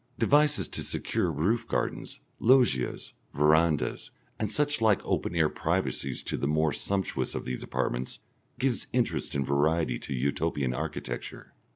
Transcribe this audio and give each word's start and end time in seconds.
Devices 0.17 0.67
to 0.69 0.81
secure 0.81 1.31
roof 1.31 1.67
gardens, 1.67 2.21
loggias, 2.39 3.13
verandahs, 3.35 4.09
and 4.39 4.51
such 4.51 4.81
like 4.81 4.99
open 5.05 5.35
air 5.35 5.47
privacies 5.47 6.23
to 6.23 6.37
the 6.37 6.47
more 6.47 6.73
sumptuous 6.73 7.35
of 7.35 7.45
these 7.45 7.61
apartments, 7.61 8.17
give 8.57 8.87
interest 8.93 9.35
and 9.35 9.45
variety 9.45 9.99
to 9.99 10.15
Utopian 10.15 10.73
architecture. 10.73 11.53